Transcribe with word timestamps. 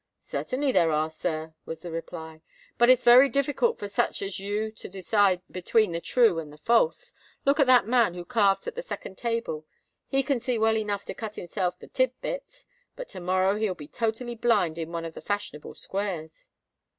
"Certainly 0.19 0.71
there 0.71 0.89
are, 0.91 1.11
sir," 1.11 1.53
was 1.67 1.83
the 1.83 1.91
reply; 1.91 2.41
"but 2.79 2.89
it's 2.89 3.03
very 3.03 3.29
difficult 3.29 3.77
for 3.77 3.87
such 3.87 4.23
as 4.23 4.39
you 4.39 4.71
to 4.71 4.89
decide 4.89 5.43
between 5.51 5.91
the 5.91 6.01
true 6.01 6.39
and 6.39 6.51
the 6.51 6.57
false. 6.57 7.13
Look 7.45 7.59
at 7.59 7.67
that 7.67 7.85
man 7.85 8.15
who 8.15 8.25
carves 8.25 8.65
at 8.65 8.73
the 8.73 8.81
second 8.81 9.15
table: 9.19 9.67
he 10.07 10.23
can 10.23 10.39
see 10.39 10.57
well 10.57 10.75
enough 10.75 11.05
to 11.05 11.13
cut 11.13 11.35
himself 11.35 11.77
the 11.77 11.85
tit 11.85 12.19
bits; 12.19 12.65
but 12.95 13.09
to 13.09 13.19
morrow 13.19 13.57
he 13.59 13.67
will 13.67 13.75
be 13.75 13.87
totally 13.87 14.33
blind 14.33 14.79
in 14.79 14.91
one 14.91 15.05
of 15.05 15.13
the 15.13 15.21
fashionable 15.21 15.75
squares." 15.75 16.49